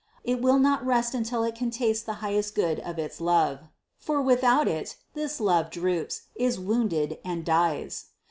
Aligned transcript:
It 0.23 0.41
will 0.41 0.57
not 0.57 0.83
rest 0.83 1.13
until 1.13 1.43
it 1.43 1.53
can 1.53 1.69
taste 1.69 2.07
the 2.07 2.13
highest 2.25 2.55
Good 2.55 2.79
of 2.79 2.97
its 2.97 3.21
love. 3.21 3.59
For 3.99 4.19
without 4.19 4.67
it, 4.67 4.95
this 5.13 5.39
love 5.39 5.69
droops, 5.69 6.23
is 6.33 6.59
wounded 6.59 7.19
and 7.23 7.45
dies. 7.45 8.05